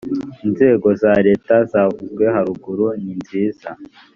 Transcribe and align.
inzego 0.45 0.87
za 1.01 1.13
leta 1.27 1.55
zavuzwe 1.71 2.23
haruguru 2.35 2.85
ninziza 3.03 3.69